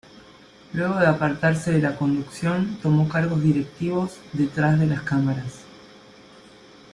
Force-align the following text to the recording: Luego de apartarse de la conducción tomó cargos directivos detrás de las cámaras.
Luego 0.73 0.97
de 0.97 1.05
apartarse 1.05 1.71
de 1.73 1.79
la 1.79 1.95
conducción 1.95 2.79
tomó 2.81 3.07
cargos 3.07 3.43
directivos 3.43 4.17
detrás 4.33 4.79
de 4.79 4.87
las 4.87 5.03
cámaras. 5.03 5.61